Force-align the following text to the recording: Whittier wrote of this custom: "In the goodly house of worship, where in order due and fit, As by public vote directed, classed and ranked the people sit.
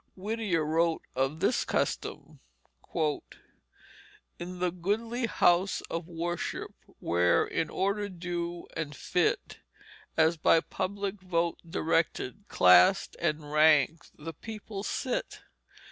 Whittier 0.15 0.65
wrote 0.65 1.03
of 1.15 1.41
this 1.41 1.63
custom: 1.63 2.39
"In 4.39 4.57
the 4.57 4.71
goodly 4.71 5.27
house 5.27 5.81
of 5.91 6.07
worship, 6.07 6.73
where 6.97 7.45
in 7.45 7.69
order 7.69 8.09
due 8.09 8.67
and 8.75 8.95
fit, 8.95 9.59
As 10.17 10.37
by 10.37 10.59
public 10.59 11.21
vote 11.21 11.59
directed, 11.69 12.45
classed 12.47 13.15
and 13.19 13.51
ranked 13.51 14.09
the 14.17 14.33
people 14.33 14.81
sit. 14.81 15.41